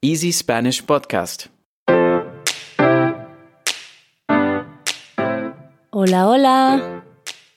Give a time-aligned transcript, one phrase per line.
[0.00, 1.46] Easy Spanish Podcast.
[5.90, 7.02] Hola, hola.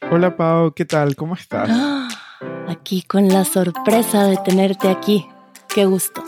[0.10, 1.16] Hola Pau, ¿qué tal?
[1.16, 1.70] ¿Cómo estás?
[2.68, 5.28] Aquí con la sorpresa de tenerte aquí.
[5.72, 6.24] Qué gusto.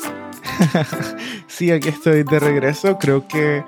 [1.48, 3.00] sí, aquí estoy de regreso.
[3.00, 3.64] Creo que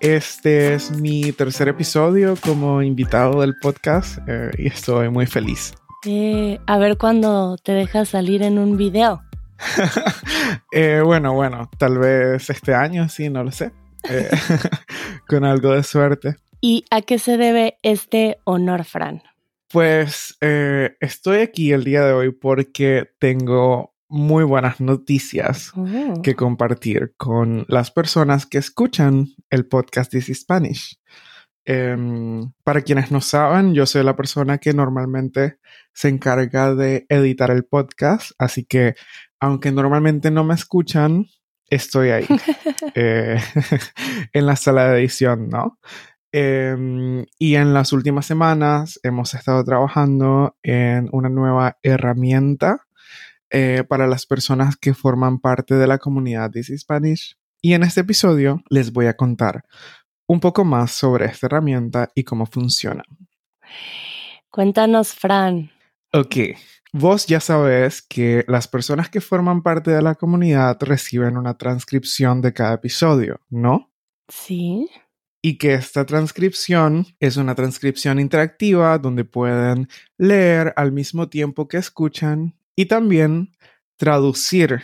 [0.00, 5.74] este es mi tercer episodio como invitado del podcast eh, y estoy muy feliz.
[6.04, 9.22] Eh, a ver cuándo te dejas salir en un video.
[10.72, 13.72] Eh, bueno, bueno, tal vez este año, sí, no lo sé.
[15.28, 16.36] con algo de suerte.
[16.60, 19.22] ¿Y a qué se debe este honor, Fran?
[19.70, 20.36] Pues
[21.00, 26.22] estoy aquí el día de hoy porque tengo muy buenas noticias Oh.
[26.22, 31.00] que compartir con las personas que escuchan el podcast This is Spanish.
[31.66, 35.58] Em, para quienes no saben, yo soy la persona que normalmente
[35.94, 38.94] se encarga de editar el podcast, así que
[39.44, 41.26] aunque normalmente no me escuchan,
[41.68, 42.26] estoy ahí
[42.94, 43.38] eh,
[44.32, 45.78] en la sala de edición, ¿no?
[46.32, 52.86] Em, y en las últimas semanas hemos estado trabajando en una nueva herramienta
[53.50, 57.36] eh, para las personas que forman parte de la comunidad This is Spanish.
[57.62, 59.64] Y en este episodio les voy a contar
[60.26, 63.04] un poco más sobre esta herramienta y cómo funciona.
[64.50, 65.70] Cuéntanos, Fran.
[66.12, 66.36] Ok,
[66.94, 72.40] vos ya sabes que las personas que forman parte de la comunidad reciben una transcripción
[72.40, 73.90] de cada episodio, ¿no?
[74.28, 74.88] Sí.
[75.42, 81.76] y que esta transcripción es una transcripción interactiva donde pueden leer al mismo tiempo que
[81.76, 83.52] escuchan y también
[83.98, 84.80] traducir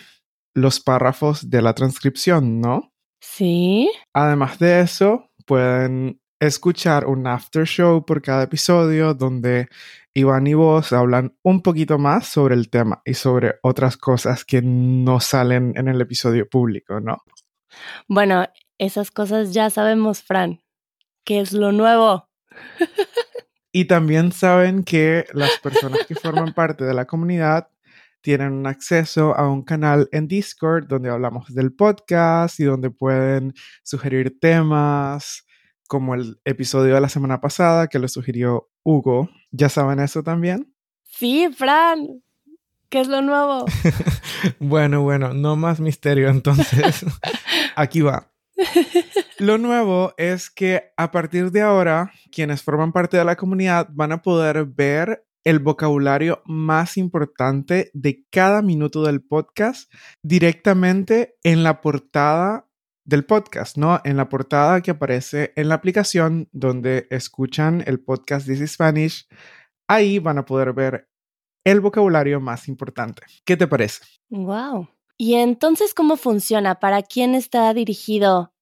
[0.53, 2.93] los párrafos de la transcripción, ¿no?
[3.23, 3.91] Sí.
[4.13, 9.69] Además de eso, pueden escuchar un after show por cada episodio donde
[10.15, 14.63] Iván y vos hablan un poquito más sobre el tema y sobre otras cosas que
[14.63, 17.19] no salen en el episodio público, ¿no?
[18.09, 18.47] Bueno,
[18.79, 20.63] esas cosas ya sabemos, Fran.
[21.25, 22.29] ¿Qué es lo nuevo?
[23.73, 27.69] Y también saben que las personas que forman parte de la comunidad
[28.21, 34.41] tienen acceso a un canal en Discord donde hablamos del podcast y donde pueden sugerir
[34.41, 35.47] temas,
[35.91, 39.29] como el episodio de la semana pasada que lo sugirió Hugo.
[39.51, 40.73] ¿Ya saben eso también?
[41.03, 42.23] Sí, Fran.
[42.89, 43.67] ¿Qué es lo nuevo?
[44.59, 47.05] Bueno, bueno, no más misterio entonces.
[47.77, 48.33] Aquí va.
[49.39, 54.13] Lo nuevo es que a partir de ahora, quienes forman parte de la comunidad van
[54.13, 61.83] a poder ver el vocabulario más importante de cada minuto del podcast directamente en la
[61.83, 62.70] portada
[63.05, 64.01] del podcast, ¿no?
[64.05, 69.27] En la portada que aparece en la aplicación donde escuchan el podcast This is Spanish.
[69.89, 71.09] Ahí van a poder ver
[71.65, 73.23] el vocabulario más importante.
[73.45, 74.05] ¿Qué te parece?
[74.29, 74.89] Wow.
[75.17, 76.77] ¿Y entonces cómo funciona?
[76.77, 78.55] ¿Para quién está dirigido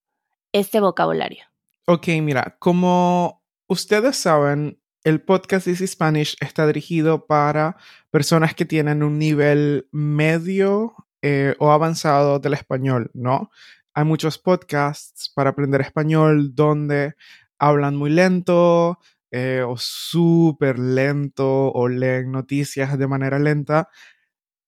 [0.52, 1.44] este vocabulario?
[1.86, 7.76] Ok, mira, como ustedes saben, el podcast This is Spanish está dirigido para
[8.10, 13.50] personas que tienen un nivel medio eh, o avanzado del español, ¿no?
[13.98, 17.14] Hay muchos podcasts para aprender español donde
[17.58, 19.00] hablan muy lento
[19.32, 23.88] eh, o súper lento o leen noticias de manera lenta.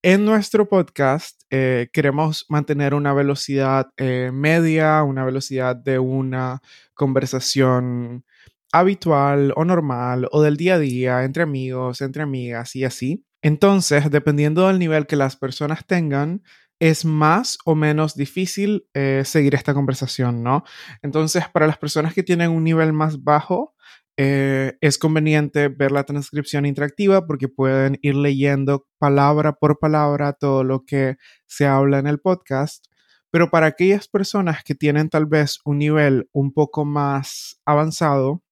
[0.03, 6.61] En nuestro podcast eh, queremos mantener una velocidad eh, media, una velocidad de una
[6.95, 8.25] conversación
[8.73, 13.25] habitual o normal o del día a día entre amigos, entre amigas y así.
[13.43, 16.43] Entonces, dependiendo del nivel que las personas tengan,
[16.81, 20.65] es más o menos difícil eh, seguir esta conversación, ¿no?
[21.03, 23.75] Entonces, para las personas que tienen un nivel más bajo,
[24.17, 30.65] eh, es conveniente ver la transcripción interactiva porque pueden ir leyendo palabra por palabra todo
[30.65, 32.87] lo que se habla en el podcast.
[33.31, 38.43] Pero para aquellas personas que tienen tal vez un nivel un poco más avanzado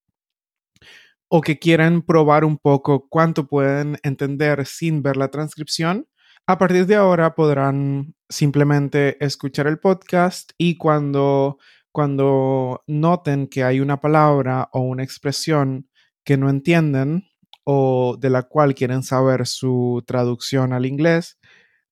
[1.29, 6.07] o que quieren probar un poco cuánto pueden entender sin ver la transcripción,
[6.49, 11.59] a partir de ahora podrán simplemente escuchar el podcast y cuando
[11.93, 15.91] cuando noten que hay una palabra o una expresión
[16.25, 17.29] que no entienden
[17.65, 21.39] o de la cual quieren saber su traducción al inglés,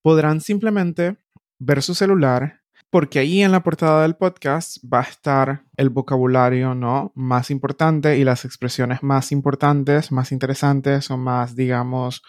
[0.01, 1.19] podrán simplemente
[1.59, 6.75] ver su celular porque ahí en la portada del podcast va a estar el vocabulario
[6.75, 7.13] ¿no?
[7.15, 12.23] más importante y las expresiones más importantes, más interesantes o más, digamos,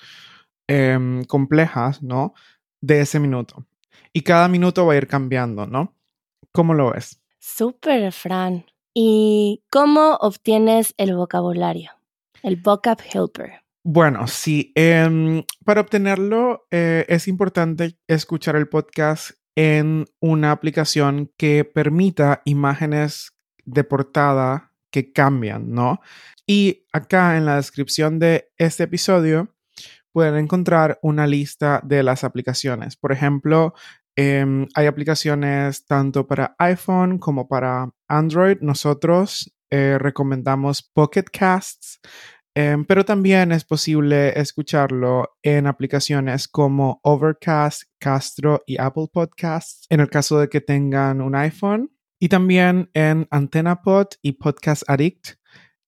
[0.68, 2.34] em, complejas, ¿no?
[2.82, 3.66] De ese minuto.
[4.14, 5.96] Y cada minuto va a ir cambiando, ¿no?
[6.52, 7.22] ¿Cómo lo ves?
[7.40, 8.66] Súper, Fran.
[8.94, 11.92] ¿Y cómo obtienes el vocabulario?
[12.42, 13.62] El vocab helper.
[13.84, 21.64] Bueno, sí, em, para obtenerlo eh, es importante escuchar el podcast en una aplicación que
[21.64, 23.32] permita imágenes
[23.66, 26.00] de portada que cambian, ¿no?
[26.46, 29.56] Y acá en la descripción de este episodio
[30.12, 32.96] pueden encontrar una lista de las aplicaciones.
[32.96, 33.74] Por ejemplo,
[34.16, 38.58] em, hay aplicaciones tanto para iPhone como para Android.
[38.62, 42.00] Nosotros eh, recomendamos Pocket Casts,
[42.56, 50.00] em, pero también es posible escucharlo en aplicaciones como Overcast, Castro y Apple Podcasts en
[50.00, 51.92] el caso de que tengan un iPhone.
[52.20, 55.38] Y también en AntennaPod y Podcast Addict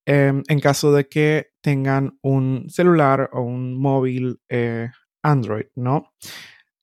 [0.06, 4.90] em, en caso de que tengan un celular o un móvil eh,
[5.22, 6.12] Android, ¿no?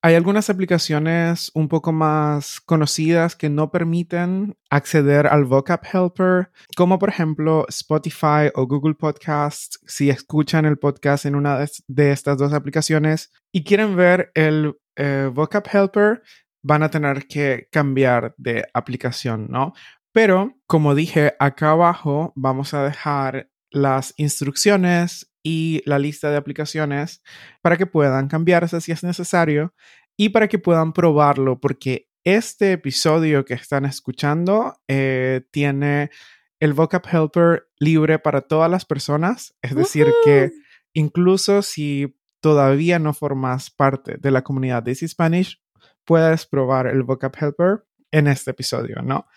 [0.04, 7.00] Hay algunas aplicaciones un poco más conocidas que no permiten acceder al Vocab Helper, como
[7.00, 9.80] por ejemplo Spotify o Google Podcasts.
[9.88, 15.32] Si escuchan el podcast en una de estas dos aplicaciones y quieren ver el eh,
[15.34, 16.22] Vocab Helper,
[16.62, 19.74] van a tener que cambiar de aplicación, ¿no?
[20.18, 27.22] Pero, como dije, acá abajo vamos a dejar las instrucciones y la lista de aplicaciones
[27.62, 29.76] para que puedan cambiarse si es necesario
[30.18, 36.10] y para que puedan probarlo, porque este episodio que están escuchando eh, tiene
[36.60, 40.50] el Vocab Helper libre para todas las personas, es decir, que
[40.94, 45.62] incluso si todavía no formas parte de la comunidad de Easy Spanish,
[46.06, 49.28] puedes probar el Vocab Helper en este episodio, ¿no?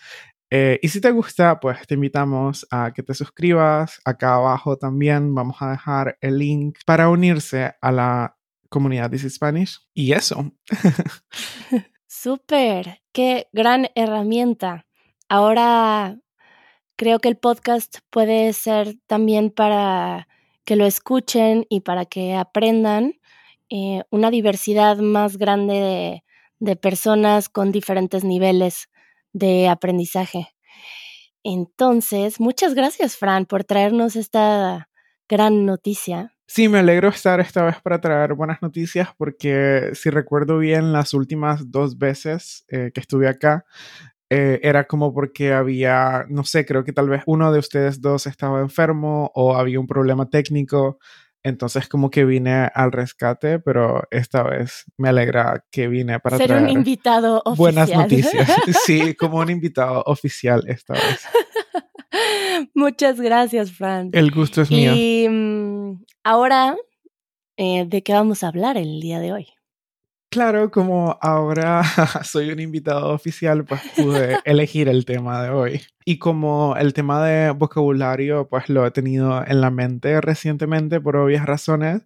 [0.51, 4.01] Eh, y si te gusta, pues te invitamos a que te suscribas.
[4.05, 8.37] Acá abajo también vamos a dejar el link para unirse a la
[8.69, 9.79] comunidad de Spanish.
[9.95, 10.53] Y eso.
[12.09, 14.87] Súper, qué gran herramienta.
[15.29, 16.19] Ahora
[16.97, 20.27] creo que el podcast puede ser también para
[20.65, 23.15] que lo escuchen y para que aprendan
[23.69, 26.25] eh, una diversidad más grande de,
[26.59, 28.91] de personas con diferentes niveles
[29.33, 30.49] de aprendizaje.
[31.43, 34.89] Entonces, muchas gracias, Fran, por traernos esta
[35.29, 36.35] gran noticia.
[36.47, 41.15] Sí, me alegro estar esta vez para traer buenas noticias porque si recuerdo bien, las
[41.15, 43.65] últimas dos veces eh, que estuve acá,
[44.29, 48.27] eh, era como porque había, no sé, creo que tal vez uno de ustedes dos
[48.27, 50.99] estaba enfermo o había un problema técnico
[51.43, 56.53] entonces como que vine al rescate, pero esta vez me alegra que vine para Ser
[56.53, 57.57] un invitado oficial.
[57.57, 58.51] Buenas noticias.
[58.85, 61.27] Sí, como un invitado oficial esta vez.
[62.75, 64.11] Muchas gracias, Fran.
[64.13, 64.93] El gusto es mío.
[64.95, 66.77] Y mm, ahora,
[67.57, 69.49] eh, ¿de qué vamos a hablar el día de hoy?
[70.31, 71.83] Claro, como ahora
[72.23, 75.83] soy un invitado oficial, pues pude elegir el tema de hoy.
[76.05, 81.17] Y como el tema de vocabulario, pues lo he tenido en la mente recientemente por
[81.17, 82.03] obvias razones,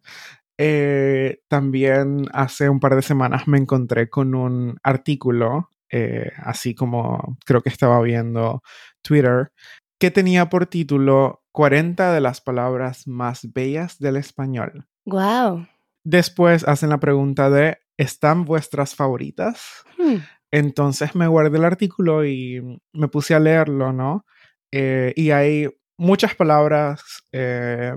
[0.57, 7.37] eh, también hace un par de semanas me encontré con un artículo, eh, así como
[7.45, 8.63] creo que estaba viendo
[9.03, 9.53] Twitter,
[9.99, 14.87] que tenía por título 40 de las palabras más bellas del español.
[15.05, 15.67] ¡Wow!
[16.05, 19.85] Después hacen la pregunta de ¿están vuestras favoritas?
[19.99, 20.17] Hmm.
[20.51, 24.25] Entonces me guardé el artículo y me puse a leerlo, ¿no?
[24.73, 25.69] Eh, y hay
[25.99, 27.03] muchas palabras,
[27.33, 27.93] eh,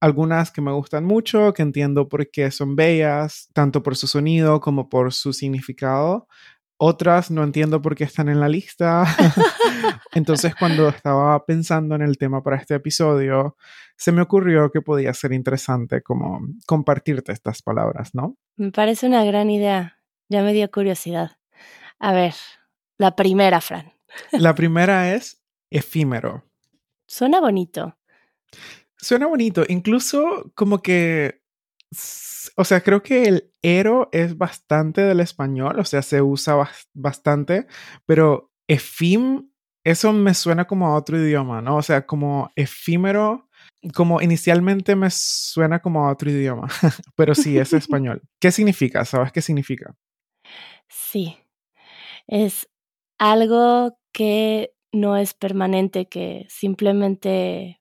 [0.00, 4.60] algunas que me gustan mucho, que entiendo por qué son bellas, tanto por su sonido
[4.60, 6.28] como por su significado.
[6.78, 9.04] Otras no entiendo por qué están en la lista.
[10.12, 13.56] Entonces, cuando estaba pensando en el tema para este episodio,
[13.96, 18.36] se me ocurrió que podía ser interesante como compartirte estas palabras, ¿no?
[18.56, 19.98] Me parece una gran idea.
[20.28, 21.38] Ya me dio curiosidad.
[21.98, 22.34] A ver,
[22.98, 23.92] la primera, Fran.
[24.32, 26.44] La primera es efímero.
[27.06, 27.98] Suena bonito.
[28.96, 29.64] Suena bonito.
[29.68, 31.42] Incluso como que
[32.56, 36.56] o sea, creo que el ero es bastante del español, o sea, se usa
[36.94, 37.66] bastante,
[38.06, 39.50] pero efim,
[39.84, 41.76] eso me suena como a otro idioma, ¿no?
[41.76, 43.48] O sea, como efímero,
[43.94, 46.68] como inicialmente me suena como a otro idioma,
[47.16, 48.22] pero sí es español.
[48.40, 49.04] ¿Qué significa?
[49.04, 49.94] ¿Sabes qué significa?
[50.88, 51.36] Sí,
[52.26, 52.68] es
[53.18, 57.80] algo que no es permanente, que simplemente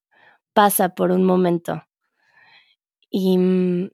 [0.54, 1.84] pasa por un momento.
[3.10, 3.90] Y mm,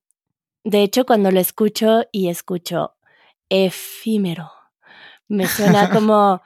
[0.63, 2.96] de hecho, cuando lo escucho y escucho
[3.50, 4.51] efímero,
[5.27, 6.41] me suena como,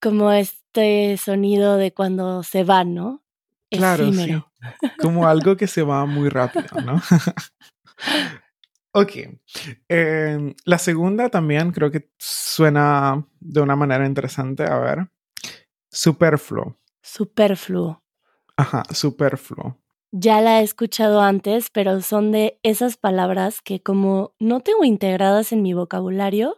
[0.00, 3.22] como este sonido de cuando se va, ¿no?
[3.70, 4.52] Claro, efímero.
[5.00, 7.00] Como algo que se va muy rápido, ¿no?
[8.92, 9.10] ok.
[9.88, 14.64] Em, la segunda también creo que suena de una manera interesante.
[14.64, 15.08] A ver.
[15.90, 16.78] Superfluo.
[17.02, 18.02] Superfluo.
[18.56, 19.83] Ajá, superfluo
[20.16, 25.52] ya la he escuchado antes, pero son de esas palabras que como no tengo integradas
[25.52, 26.56] en mi vocabulario,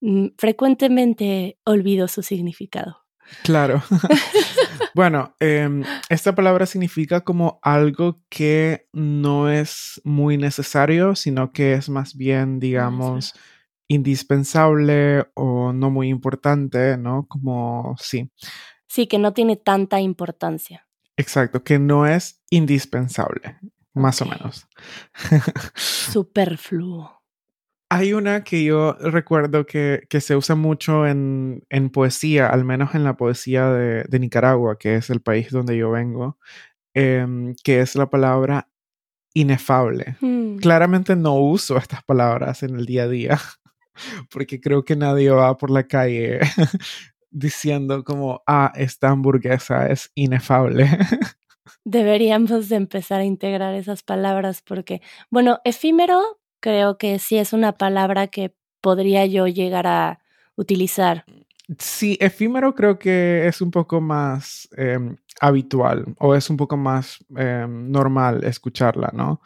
[0.00, 2.98] mm, frecuentemente olvido su significado.
[3.44, 3.82] Claro.
[4.96, 11.88] bueno, em, esta palabra significa como algo que no es muy necesario, sino que es
[11.88, 13.34] más bien, digamos,
[13.86, 17.26] indispensable o no muy importante, ¿no?
[17.28, 18.28] Como sí.
[18.88, 20.84] Sí, que no tiene tanta importancia.
[21.16, 23.58] Exacto, que no es indispensable,
[23.94, 24.66] más o menos.
[25.74, 27.22] Superfluo.
[27.90, 33.16] Hay una que yo recuerdo que, se usa mucho en, poesía, al menos en la
[33.18, 36.38] poesía de, Nicaragua, que es el país donde yo vengo,
[36.94, 38.70] em, que es la palabra
[39.34, 40.16] inefable.
[40.20, 40.56] Hmm.
[40.56, 43.38] Claramente no uso estas palabras en el día a día,
[44.30, 46.40] porque creo que nadie va por la calle
[47.32, 50.86] diciendo como, ah, esta hamburguesa es inefable.
[51.84, 57.72] Deberíamos de empezar a integrar esas palabras porque, bueno, efímero creo que sí es una
[57.72, 60.20] palabra que podría yo llegar a
[60.56, 61.24] utilizar.
[61.78, 67.18] Sí, efímero creo que es un poco más em, habitual o es un poco más
[67.36, 69.40] em, normal escucharla, ¿no?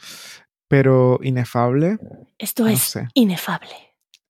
[0.69, 1.99] Pero inefable.
[2.39, 3.71] Esto es inefable.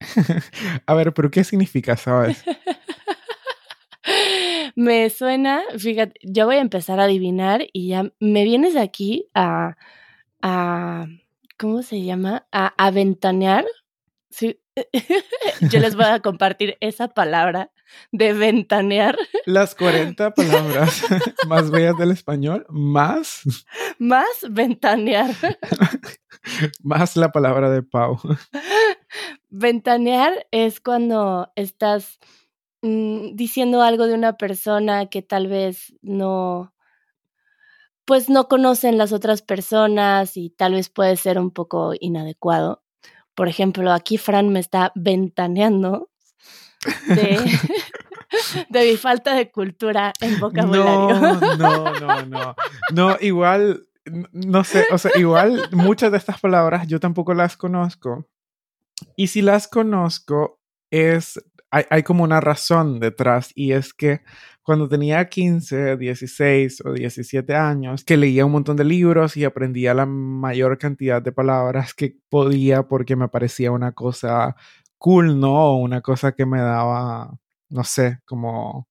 [0.86, 2.44] a ver, pero ¿qué significa, sabes?
[4.76, 9.76] me suena, fíjate, yo voy a empezar a adivinar y ya me vienes aquí a,
[10.42, 11.06] a
[11.58, 12.46] ¿cómo se llama?
[12.52, 13.64] A aventanear.
[14.30, 14.60] Sí.
[15.70, 17.70] Yo les voy a compartir esa palabra
[18.12, 19.16] de ventanear.
[19.46, 21.02] Las 40 palabras
[21.48, 23.42] más bellas del español, más.
[23.98, 25.30] Más ventanear.
[26.82, 28.18] más la palabra de Pau.
[29.48, 32.18] Ventanear es cuando estás
[32.86, 36.74] mm, diciendo algo de una persona que tal vez no,
[38.04, 42.82] pues no conocen las otras personas y tal vez puede ser un poco inadecuado.
[43.34, 46.08] Por ejemplo, aquí Fran me está ventaneando
[47.08, 47.38] de,
[48.70, 51.20] mi falta de cultura en vocabulario.
[51.20, 52.56] No, no, no, no.
[52.92, 53.86] No, igual,
[54.32, 58.28] no sé, o sea, igual muchas de estas palabras yo tampoco las conozco.
[59.16, 64.20] Y si las conozco, es, hay, como una razón detrás y es que
[64.62, 69.94] cuando tenía 15, 16 o 17 años, que leía un montón de libros y aprendía
[69.94, 74.56] la mayor cantidad de palabras que podía porque me parecía una cosa
[74.98, 75.54] cool, ¿no?
[75.54, 78.88] O una cosa que me daba, no sé, como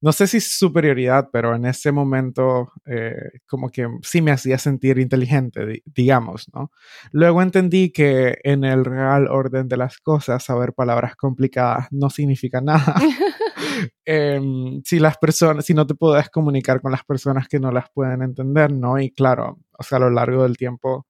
[0.00, 3.14] no sé si superioridad, pero en ese momento eh,
[3.46, 6.70] como que sí me hacía sentir inteligente, digamos, ¿no?
[7.12, 12.60] Luego entendí que en el real orden de las cosas, saber palabras complicadas no significa
[12.60, 12.94] nada.
[14.04, 17.90] Em, si las personas, si no te puedes comunicar con las personas que no las
[17.92, 18.98] pueden entender, ¿no?
[18.98, 21.06] Y claro, o sea, a lo largo del tiempo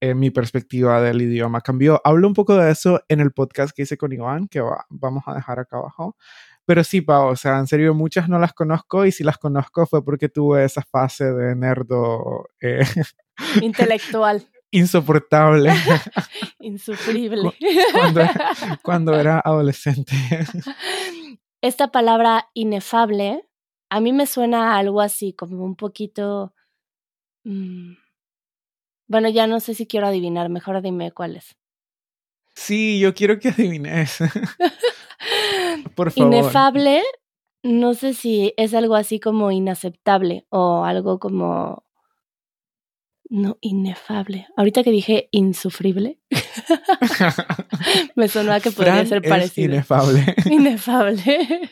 [0.00, 2.00] eh, mi perspectiva del idioma cambió.
[2.04, 5.34] Hablo un poco de eso en el podcast que hice con Iván, que vamos a
[5.34, 6.16] dejar acá abajo.
[6.70, 9.86] Pero sí, Pau, o sea, en serio, muchas no las conozco y si las conozco
[9.86, 12.48] fue porque tuve esa fase de nerdo.
[12.60, 12.84] Eh,
[13.60, 14.46] Intelectual.
[14.70, 15.72] insoportable.
[16.60, 17.52] Insufrible.
[18.84, 20.12] Cuando, era adolescente.
[21.60, 23.44] Esta palabra inefable,
[23.88, 26.54] a mí me suena algo así, como un poquito...
[27.42, 27.94] Mm,
[29.08, 31.56] bueno, ya no sé si quiero adivinar, mejor dime cuál es.
[32.54, 34.18] Sí, yo quiero que adivines.
[35.94, 36.34] Por favor.
[36.34, 37.02] Inefable,
[37.62, 41.84] no sé si es algo así como inaceptable o algo como...
[43.32, 44.48] No, inefable.
[44.56, 46.18] Ahorita que dije insufrible,
[48.16, 49.72] me sonó a que podría ser parecido.
[49.72, 50.34] inefable.
[50.50, 51.70] Inefable.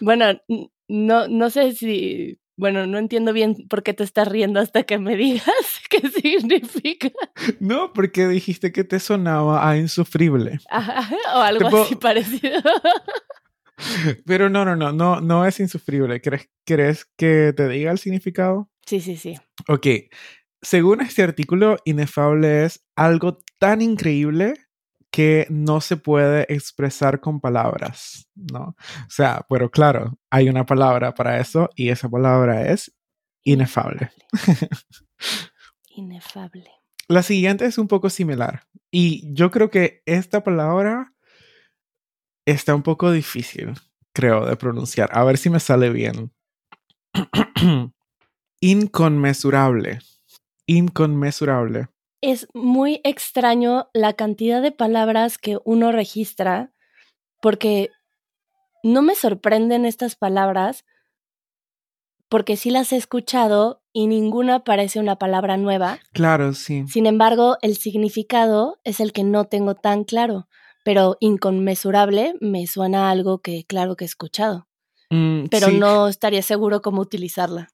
[0.00, 0.40] bueno,
[0.88, 4.98] no, no sé si bueno, no entiendo bien por qué te estás riendo hasta que
[4.98, 5.46] me digas
[5.88, 7.10] qué significa.
[7.58, 10.60] No, porque dijiste que te sonaba a insufrible.
[11.34, 12.60] o algo así parecido.
[14.26, 16.20] Pero no, no, no, no, no es insufrible.
[16.20, 18.70] ¿Crees, ¿Crees que te diga el significado?
[18.84, 19.36] Sí, sí, sí.
[19.66, 19.86] Ok.
[20.60, 24.52] Según este artículo, inefable es algo tan increíble
[25.10, 28.76] que no se puede expresar con palabras, ¿no?
[29.06, 32.96] O sea, pero claro, hay una palabra para eso y esa palabra es
[33.42, 34.10] inefable.
[35.96, 36.70] Inefable.
[37.08, 41.12] La siguiente es un poco similar y yo creo que esta palabra
[42.46, 43.74] está un poco difícil,
[44.12, 45.10] creo, de pronunciar.
[45.12, 46.32] A ver si me sale bien.
[48.60, 49.98] Inconmensurable.
[50.66, 51.88] Inconmensurable
[52.20, 56.72] es muy extraño la cantidad de palabras que uno registra,
[57.40, 57.90] porque
[58.82, 60.84] no me sorprenden estas palabras,
[62.28, 65.98] porque sí las he escuchado y ninguna parece una palabra nueva.
[66.12, 66.84] Claro, sí.
[66.86, 70.48] Sin embargo, el significado es el que no tengo tan claro.
[70.82, 74.66] pero inconmensurable me suena a algo que claro que he escuchado,
[75.10, 77.68] Mm, pero sí, no estaría seguro cómo utilizarla.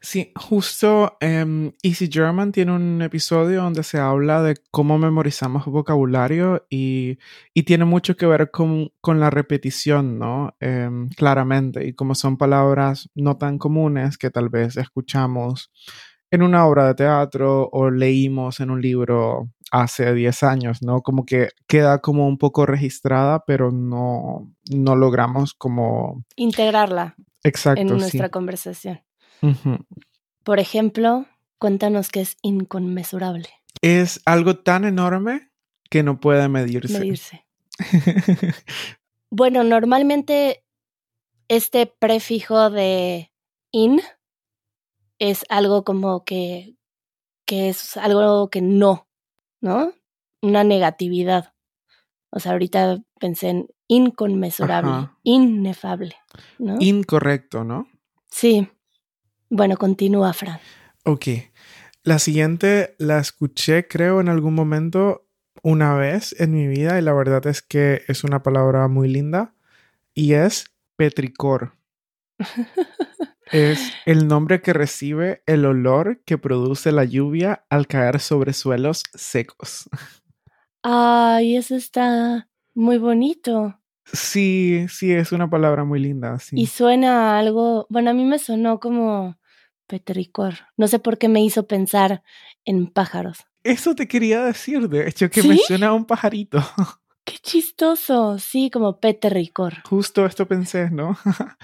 [0.00, 6.66] Sí, justo em, Easy German tiene un episodio donde se habla de cómo memorizamos vocabulario
[6.70, 7.18] y,
[7.54, 10.54] y tiene mucho que ver con, con la repetición, ¿no?
[10.60, 15.70] Em, claramente, y como son palabras no tan comunes que tal vez escuchamos
[16.30, 21.02] en una obra de teatro o leímos en un libro hace 10 años, ¿no?
[21.02, 26.24] Como que queda como un poco registrada, pero no, no logramos como...
[26.36, 27.94] Integrarla Exacto, en sí.
[27.94, 28.28] nuestra
[30.44, 31.26] Por ejemplo,
[31.58, 33.48] cuéntanos qué es inconmensurable.
[33.82, 35.50] Es algo tan enorme
[35.90, 36.98] que no puede medirse.
[36.98, 37.46] Medirse.
[39.32, 40.64] Bueno, normalmente
[41.46, 43.32] este prefijo de
[43.70, 44.00] in
[45.20, 46.76] es algo como que,
[47.46, 49.08] que es algo que no,
[49.60, 49.92] ¿no?
[50.42, 51.54] Una negatividad.
[52.30, 55.18] O sea, ahorita pensé en inconmensurable, Ajá.
[55.22, 56.16] inefable,
[56.58, 56.76] ¿no?
[56.80, 57.86] Incorrecto, ¿no?
[58.30, 58.68] sí.
[59.50, 60.60] Bueno, continúa, Fran.
[61.04, 61.26] Ok.
[62.02, 65.26] La siguiente la escuché, creo, en algún momento
[65.62, 69.54] una vez en mi vida y la verdad es que es una palabra muy linda
[70.14, 70.66] y es
[70.96, 71.76] petricor.
[73.52, 79.02] Es el nombre que recibe el olor que produce la lluvia al caer sobre suelos
[79.12, 79.90] secos.
[80.84, 83.76] Ay, eso está muy bonito.
[84.04, 86.38] Sí, sí, es una palabra muy linda.
[86.38, 86.60] Sí.
[86.60, 89.36] Y suena a algo, bueno, a mí me sonó como
[89.90, 90.54] petricor.
[90.76, 92.22] No sé por qué me hizo pensar
[92.64, 93.44] en pájaros.
[93.64, 95.60] Eso te quería decir, de hecho, que ¿Sí?
[95.66, 96.58] suena a un pajarito.
[97.24, 99.82] Qué chistoso, sí, como petricor.
[99.88, 101.18] Justo esto pensé, ¿no?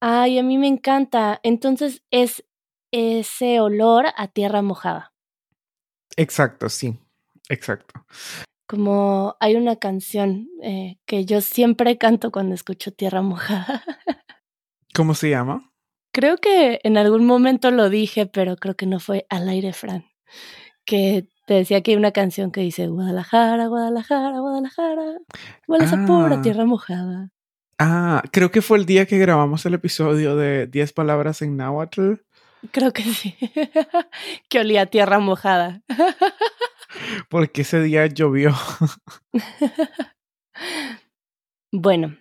[0.00, 1.40] Ay, a mí me encanta.
[1.42, 2.44] Entonces es
[2.92, 5.12] ese olor a tierra mojada.
[6.16, 6.96] Exacto, sí,
[7.48, 8.06] exacto.
[8.66, 13.82] Como hay una canción eh, que yo siempre canto cuando escucho tierra mojada.
[14.94, 15.73] ¿Cómo se llama?
[16.14, 20.04] Creo que en algún momento lo dije, pero creo que no fue al aire, Fran.
[20.84, 25.18] Que te decía que hay una canción que dice Guadalajara, Guadalajara, Guadalajara.
[25.66, 26.42] Huele a pura Ah.
[26.42, 27.30] tierra mojada.
[27.80, 32.12] Ah, creo que fue el día que grabamos el episodio de 10 palabras en náhuatl.
[32.70, 33.34] Creo que sí.
[34.48, 35.82] que olía a tierra mojada.
[37.28, 38.54] Porque ese día llovió.
[41.72, 42.16] bueno,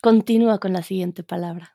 [0.00, 1.72] continúa con la siguiente palabra.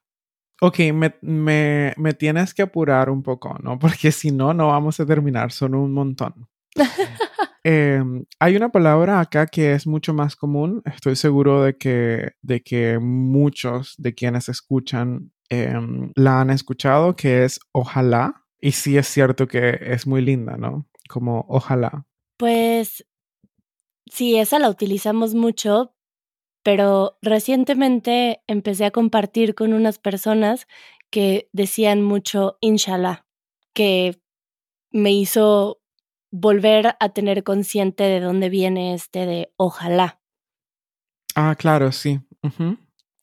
[0.61, 3.79] Ok, me, me, me tienes que apurar un poco, ¿no?
[3.79, 6.47] Porque si no, no vamos a terminar, son un montón.
[7.65, 8.01] Eh,
[8.39, 10.81] hay una palabra acá que es mucho más común.
[10.85, 15.77] Estoy seguro de que, de que muchos de quienes escuchan eh,
[16.15, 18.45] la han escuchado, que es ojalá.
[18.61, 20.87] Y sí es cierto que es muy linda, ¿no?
[21.09, 22.05] Como ojalá.
[22.37, 23.05] Pues
[24.09, 25.93] sí, esa la utilizamos mucho,
[26.71, 30.67] pero recientemente empecé a compartir con unas personas
[31.09, 33.25] que decían mucho inshallah,
[33.73, 34.21] que
[34.91, 35.81] me hizo
[36.29, 40.21] volver a tener consciente de dónde viene este de ojalá.
[41.33, 42.19] Ah, claro, sí.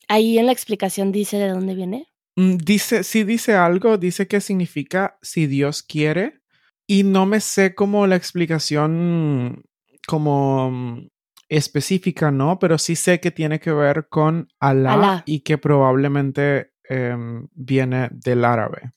[0.08, 2.08] Ahí en la explicación dice de dónde viene.
[2.34, 6.40] Mm, Dice, sí dice algo, dice que significa si Dios quiere.
[6.88, 9.62] Y no me sé como la explicación
[10.08, 11.08] como mm,
[11.48, 12.58] específica, ¿no?
[12.58, 15.22] Pero sí sé que tiene que ver con Alá, Alá.
[15.26, 18.92] y que probablemente em, viene del árabe.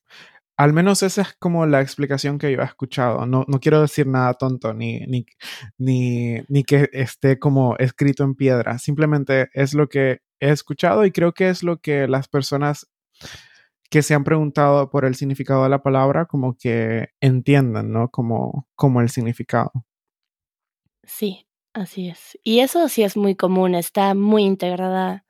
[0.58, 3.26] Al menos esa es como la explicación que yo he escuchado.
[3.26, 5.26] No, no quiero decir nada tonto ni, ni,
[5.78, 8.78] ni, ni que esté como escrito en piedra.
[8.78, 12.90] Simplemente es lo que he escuchado y creo que es lo que las personas
[13.90, 18.10] que se han preguntado por el significado de la palabra como que entienden, ¿no?
[18.10, 19.72] Como, como el significado.
[21.04, 22.38] Sí, así es.
[22.44, 25.26] Y eso sí es muy común, está muy integrada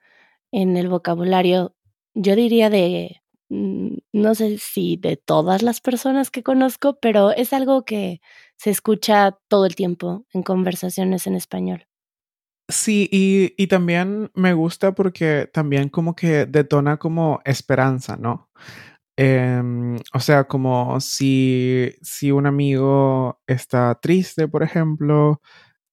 [0.51, 1.75] en el vocabulario,
[2.15, 7.53] yo diría de, mm, no sé si de todas las personas que conozco, pero es
[7.53, 8.21] algo que
[8.57, 11.85] se escucha todo el tiempo en conversaciones en español.
[12.67, 18.49] Sí, y, y también me gusta porque también como que detona como esperanza, ¿no?
[19.17, 25.41] Em, o sea, como si, si un amigo está triste, por ejemplo,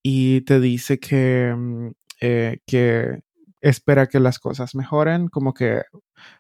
[0.09, 1.89] y te dice que, mm,
[2.21, 3.23] eh, que
[3.61, 5.83] espera que las cosas mejoren, como que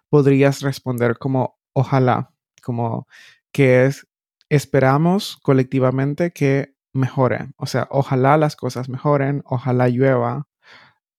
[0.09, 2.31] podrías responder como ojalá,
[2.62, 3.09] como
[3.52, 4.07] que es
[4.48, 7.48] esperamos colectivamente que mejore.
[7.57, 10.46] O sea, ojalá las cosas mejoren, ojalá llueva.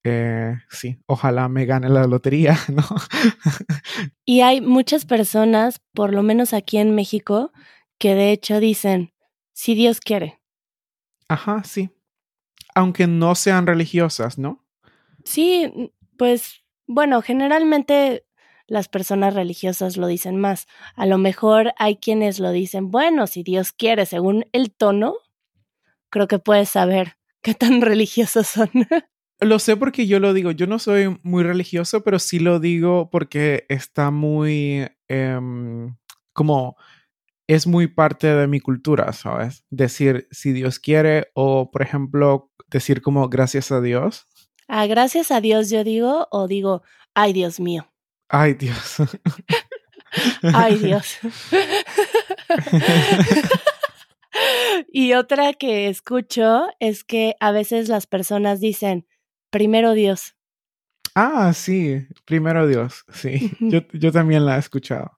[0.05, 2.83] eh, sí, ojalá me gane la lotería, ¿no?
[4.25, 7.51] Y hay muchas personas, por lo menos aquí en México,
[7.99, 9.13] que de hecho dicen,
[9.53, 10.39] si Dios quiere.
[11.27, 11.89] Ajá, sí.
[12.77, 14.63] Aunque no sean religiosas, ¿no?
[15.23, 18.23] Sí, pues bueno, generalmente
[18.67, 20.67] las personas religiosas lo dicen más.
[20.95, 25.15] A lo mejor hay quienes lo dicen, bueno, si Dios quiere, según el tono,
[26.11, 28.69] creo que puedes saber qué tan religiosos son.
[29.39, 30.51] Lo sé porque yo lo digo.
[30.51, 35.95] Yo no soy muy religioso, pero sí lo digo porque está muy em,
[36.31, 36.77] como
[37.47, 39.65] es muy parte de mi cultura, ¿sabes?
[39.71, 44.27] Decir si Dios quiere o, por ejemplo, decir como gracias a Dios.
[44.67, 47.87] Ah, gracias a Dios yo digo o digo, ay Dios mío.
[48.29, 48.97] Ay Dios.
[50.53, 51.19] ay Dios.
[54.91, 59.07] y otra que escucho es que a veces las personas dicen,
[59.49, 60.35] primero Dios.
[61.15, 63.51] Ah, sí, primero Dios, sí.
[63.59, 65.17] Yo, yo también la he escuchado.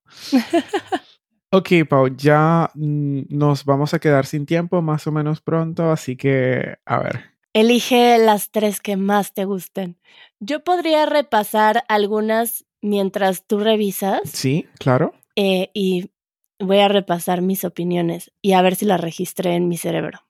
[1.52, 6.16] Ok, Pau, ya mm, nos vamos a quedar sin tiempo más o menos pronto, así
[6.16, 7.39] que, a ver.
[7.54, 10.00] Elige las tres que más te gusten.
[10.40, 14.22] Yo podría repasar algunas mientras tú revisas.
[14.26, 15.14] Sí, claro.
[15.36, 16.12] Eh, y
[16.60, 20.28] voy a repasar mis opiniones y a ver si las registré en mi cerebro.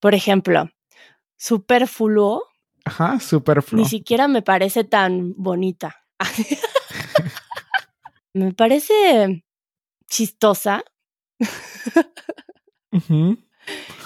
[0.00, 0.70] Por ejemplo,
[1.36, 2.42] superfluo.
[2.84, 3.82] Ajá, superfluo.
[3.82, 6.04] Ni siquiera me parece tan bonita.
[8.32, 9.44] me parece
[10.08, 10.82] chistosa.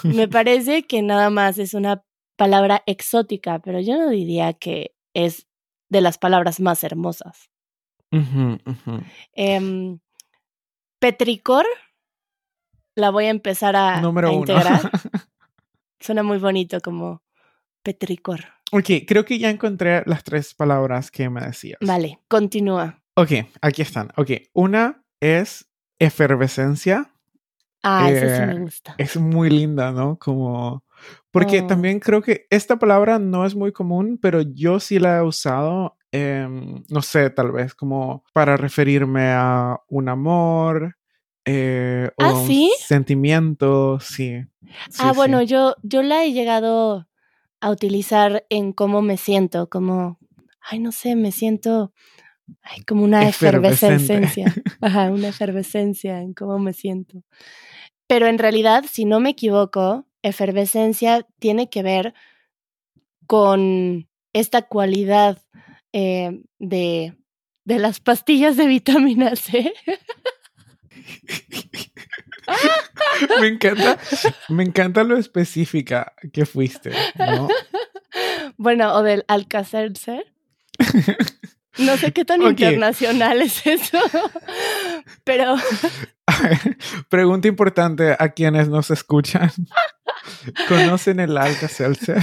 [0.03, 2.03] Me parece que nada más es una
[2.39, 5.45] palabra exótica, pero yo no diría que es
[5.89, 7.49] de las palabras más hermosas.
[9.33, 9.99] Em,
[10.99, 11.65] petricor,
[12.95, 14.79] la voy a empezar a, Número integrar.
[15.99, 17.21] Suena muy bonito como
[17.83, 18.45] petricor.
[18.71, 21.79] Ok, creo que ya encontré las tres palabras que me decías.
[21.81, 23.03] Vale, continúa.
[23.15, 24.11] Ok, aquí están.
[24.15, 25.67] Ok, una es
[25.99, 27.11] efervescencia.
[27.83, 28.95] Ah, esa sí me Eh, gusta.
[28.97, 30.17] Es muy linda, ¿no?
[30.17, 30.85] Como...
[31.31, 31.67] Porque Oh.
[31.67, 35.97] también creo que esta palabra no es muy común, pero yo sí la he usado,
[36.11, 40.95] em, no sé, tal vez como para referirme a un amor
[41.45, 42.71] eh, o ¿Ah, a un sí?
[42.79, 44.43] sentimiento, sí.
[44.89, 45.47] Sí, ah, bueno, sí.
[45.47, 47.07] yo, yo la he llegado
[47.61, 50.19] a utilizar en cómo me siento, como,
[50.61, 51.91] ay, no sé, me siento
[52.61, 54.53] ay, como una efervescencia.
[54.81, 57.23] Ajá, una efervescencia en cómo me siento.
[58.07, 62.13] Pero en realidad, si no me equivoco, efervescencia tiene que ver
[63.27, 65.41] con esta cualidad
[65.93, 67.15] eh, de,
[67.65, 69.73] de las pastillas de vitamina C.
[73.39, 73.99] me encanta,
[74.49, 77.47] me encanta lo específica que fuiste, ¿no?
[78.57, 80.25] bueno, o del Alka-Seltzer.
[81.77, 83.99] No sé qué tan internacional es eso,
[85.23, 85.55] pero
[87.09, 89.51] Pregunta importante a quienes nos escuchan.
[90.67, 92.21] ¿Conocen el Alka-Seltzer?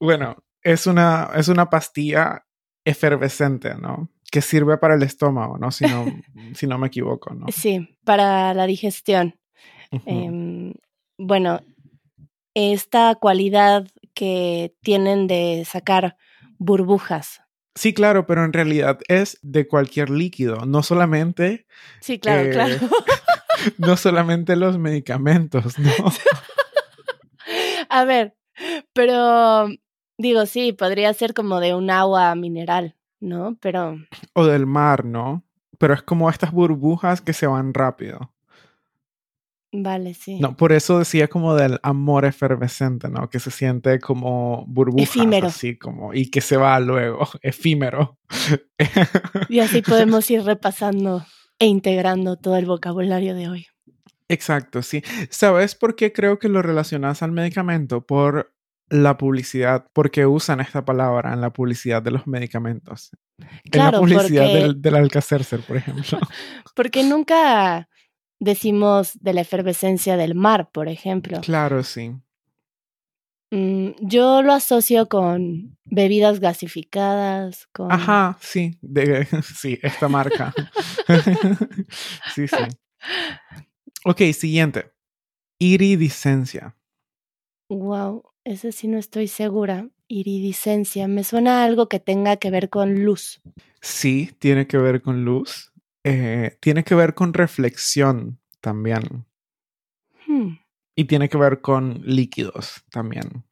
[0.00, 2.44] bueno, es una, es una pastilla
[2.84, 4.10] efervescente, ¿no?
[4.30, 5.70] Que sirve para el estómago, ¿no?
[5.70, 6.04] Si no,
[6.54, 7.46] si no me equivoco, ¿no?
[7.52, 9.38] sí, para la digestión.
[10.06, 10.72] Em,
[11.18, 11.60] bueno,
[12.54, 16.16] esta cualidad que tienen de sacar
[16.58, 17.42] burbujas.
[17.74, 21.66] Sí, claro, pero en realidad es de cualquier líquido, no solamente,
[22.00, 22.74] Sí, claro, Eh, claro.
[23.78, 25.90] no solamente los medicamentos, ¿no?
[27.88, 28.34] A ver,
[28.92, 29.68] pero
[30.18, 33.56] digo, sí, podría ser como de un agua mineral, ¿no?
[33.60, 33.98] Pero
[34.34, 35.44] O del mar, ¿no?
[35.78, 38.32] Pero es como estas burbujas que se van rápido.
[39.72, 40.38] vale, sí.
[40.40, 43.28] No, por eso decía como del amor efervescente, ¿no?
[43.28, 45.48] Que se siente como burbujas, Efímero.
[45.48, 48.18] así como, y que se va luego, efímero.
[49.48, 51.26] Y así podemos ir repasando
[51.62, 53.66] e integrando todo el vocabulario de hoy.
[54.28, 55.02] Exacto, sí.
[55.30, 58.00] ¿Sabes por qué creo que lo relacionas al medicamento?
[58.06, 58.52] Por
[58.88, 63.10] la publicidad, porque usan esta palabra en la publicidad de los medicamentos.
[63.38, 66.18] en la Claro, publicidad porque- del, del Alka-Seltzer, por ejemplo.
[66.74, 67.88] Porque nunca
[68.38, 71.40] decimos de la efervescencia del mar, por ejemplo.
[71.42, 72.12] claro, sí.
[73.52, 77.92] Mm, yo lo asocio con bebidas gasificadas, con...
[77.92, 80.54] Ajá, sí, de, sí, esta marca.
[82.34, 82.56] sí, sí.
[84.06, 84.94] Ok, siguiente.
[85.58, 86.74] Iridiscencia.
[87.68, 89.86] Wow, ese sí no estoy segura.
[90.08, 93.42] Iridiscencia, me suena a algo que tenga que ver con luz.
[93.82, 95.74] Sí, tiene que ver con luz.
[96.04, 99.26] Eh, tiene que ver con reflexión también.
[100.26, 100.61] Hmm.
[100.94, 103.44] Y tiene que ver con líquidos también.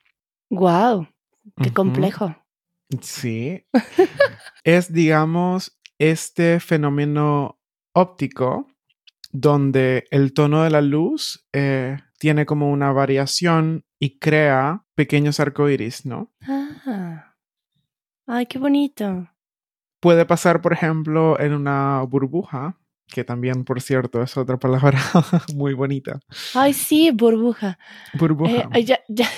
[0.50, 1.08] Wow,
[1.62, 2.36] qué complejo.
[3.00, 3.64] Sí.
[4.64, 7.60] es, digamos, este fenómeno
[7.92, 8.66] óptico
[9.32, 16.04] donde el tono de la luz eh, tiene como una variación y crea pequeños arcoíris,
[16.04, 16.32] ¿no?
[16.42, 17.36] Ah.
[18.26, 19.28] Ay, qué bonito.
[20.00, 22.79] Puede pasar, por ejemplo, en una burbuja,
[23.10, 24.98] que también, por cierto, es otra palabra
[25.54, 26.20] muy bonita.
[26.54, 27.78] Ay, sí, burbuja.
[28.14, 28.68] Burbuja.
[28.74, 29.28] Eh, ya, ya.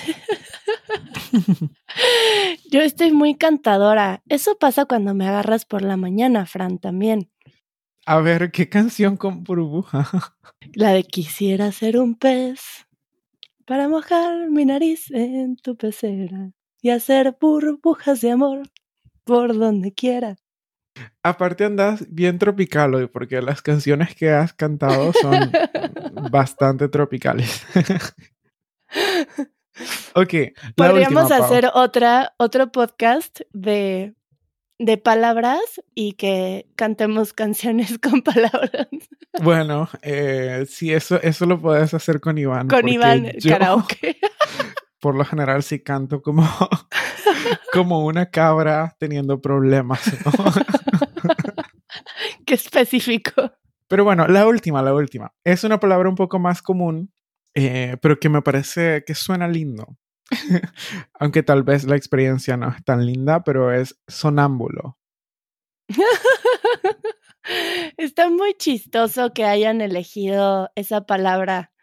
[2.71, 4.21] Yo estoy muy cantadora.
[4.29, 7.29] Eso pasa cuando me agarras por la mañana, Fran, también.
[8.05, 10.09] A ver, ¿qué canción con burbuja?
[10.73, 12.85] La de quisiera ser un pez
[13.65, 18.63] para mojar mi nariz en tu pecera y hacer burbujas de amor
[19.23, 20.35] por donde quiera.
[21.23, 25.51] Aparte andas bien tropical hoy, porque las canciones que has cantado son
[26.31, 27.65] bastante tropicales.
[30.15, 30.33] ok.
[30.75, 34.13] la Podríamos última, hacer otra, otro podcast de,
[34.79, 35.61] de palabras
[35.95, 38.87] y que cantemos canciones con palabras.
[39.41, 42.67] Bueno, eh, sí, eso, eso lo puedes hacer con Iván.
[42.67, 44.17] Con Iván, yo, karaoke.
[45.03, 46.43] Por lo general sí canto como,
[47.73, 49.99] como una cabra teniendo problemas.
[50.23, 50.31] ¿no?
[52.45, 53.51] Qué específico.
[53.89, 55.33] Pero bueno, la última, la última.
[55.43, 57.11] Es una palabra un poco más común,
[57.53, 59.97] eh, pero que me parece que suena lindo.
[61.19, 64.97] Aunque tal vez la experiencia no es tan linda, pero es sonámbulo.
[67.97, 71.73] Está muy chistoso que hayan elegido esa palabra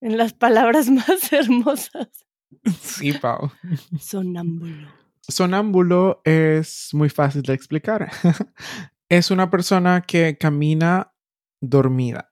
[0.00, 2.24] en las palabras más hermosas.
[2.80, 3.50] Sí, Pau.
[3.98, 4.88] Sonámbulo.
[5.26, 8.10] Sonámbulo es muy fácil de explicar.
[9.08, 11.12] es una persona que camina
[11.60, 12.30] dormida.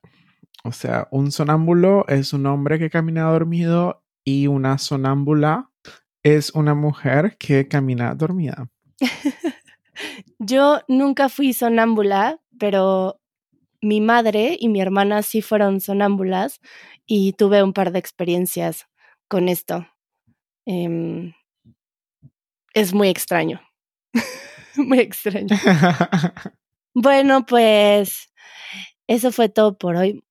[0.64, 5.70] O sea, un sonámbulo es un hombre que camina dormido y una sonámbula
[6.22, 8.68] es una mujer que camina dormida.
[10.38, 13.20] Yo nunca fui sonámbula, pero
[13.81, 16.61] mi madre y mi hermana sí fueron sonámbulas
[17.07, 18.87] y tuve un par de experiencias
[19.28, 19.87] con esto.
[20.70, 21.33] Em,
[22.74, 23.61] es muy extraño.
[24.76, 25.57] muy extraño.
[26.94, 28.31] Bueno, pues
[29.07, 30.22] eso fue todo por hoy.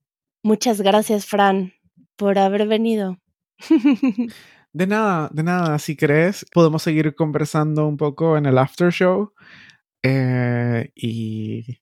[0.44, 1.74] Muchas gracias, Fran,
[2.16, 3.18] por haber venido.
[4.74, 5.80] De nada, de nada.
[5.80, 9.34] Si crees, podemos seguir conversando un poco en el after show.
[10.04, 11.80] Eh, y,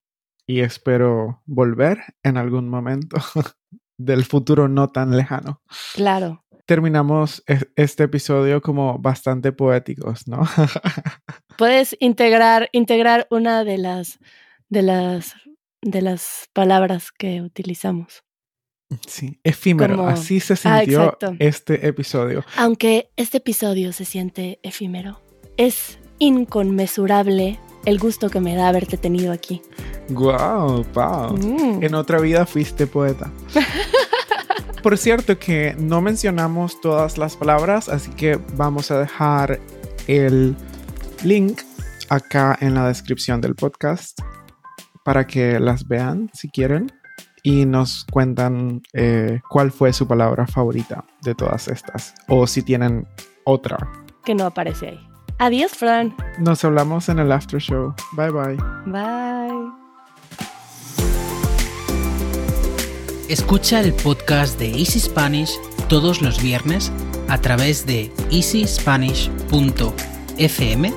[0.48, 3.18] y espero volver en algún momento
[3.98, 5.62] del futuro no tan lejano.
[5.94, 6.45] Claro.
[6.66, 10.42] Terminamos es- este episodio como bastante poéticos, ¿no?
[11.58, 14.20] Puedes integrar, integrar una de las
[14.70, 15.34] de las
[15.82, 18.24] de las palabras que utilizamos.
[19.08, 19.98] sí, efímero.
[19.98, 22.44] Como- Así se Ah, sintió este episodio.
[22.58, 25.22] Aunque este episodio se siente efímero,
[25.58, 29.62] es inconmensurable el gusto que me da haberte tenido aquí.
[30.10, 31.38] ¡Guau, Pau!
[31.38, 31.84] Mm.
[31.84, 33.32] En otra vida fuiste poeta.
[34.86, 39.60] Por cierto que no mencionamos todas las palabras, así que vamos a dejar
[40.06, 40.56] el
[41.24, 41.62] link
[42.10, 44.20] acá en la descripción del podcast
[45.04, 46.92] para que las vean si quieren
[47.42, 53.08] y nos cuentan eh, cuál fue su palabra favorita de todas estas o si tienen
[53.44, 53.80] otra.
[54.24, 55.10] Que no aparece ahí.
[55.40, 56.16] Adiós, Fran.
[56.38, 57.96] Nos hablamos en el after show.
[58.12, 58.58] Bye bye.
[58.86, 59.85] Bye.
[63.28, 65.50] Escucha el podcast de Easy Spanish
[65.90, 66.92] todos los viernes
[67.28, 70.94] a través de easyspanish.fm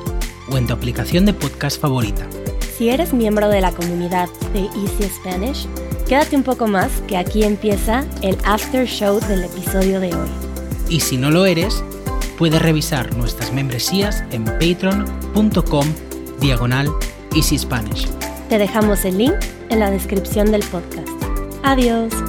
[0.51, 2.29] o en tu aplicación de podcast favorita.
[2.77, 5.67] Si eres miembro de la comunidad de Easy Spanish,
[6.07, 10.29] quédate un poco más que aquí empieza el after show del episodio de hoy.
[10.91, 11.83] Y si no lo eres,
[12.37, 15.87] puedes revisar nuestras membresías en patreon.com
[16.41, 16.93] diagonal
[17.35, 18.07] Easy Spanish.
[18.51, 19.37] Te dejamos el link
[19.71, 21.08] en la descripción del podcast.
[21.63, 22.28] Adiós.